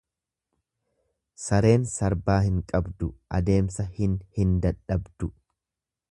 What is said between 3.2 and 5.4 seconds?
adeemsa hin hin dadhabdu.